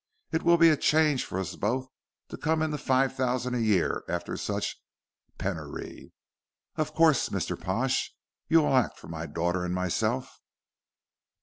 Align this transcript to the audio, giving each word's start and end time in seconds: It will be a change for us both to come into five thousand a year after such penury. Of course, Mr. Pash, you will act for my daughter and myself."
It 0.31 0.41
will 0.41 0.57
be 0.57 0.69
a 0.71 0.77
change 0.77 1.23
for 1.25 1.39
us 1.39 1.55
both 1.55 1.87
to 2.29 2.35
come 2.35 2.63
into 2.63 2.79
five 2.79 3.13
thousand 3.15 3.53
a 3.53 3.61
year 3.61 4.03
after 4.09 4.35
such 4.35 4.75
penury. 5.37 6.11
Of 6.75 6.95
course, 6.95 7.29
Mr. 7.29 7.55
Pash, 7.55 8.11
you 8.47 8.63
will 8.63 8.75
act 8.75 8.97
for 8.97 9.09
my 9.09 9.27
daughter 9.27 9.63
and 9.63 9.75
myself." 9.75 10.39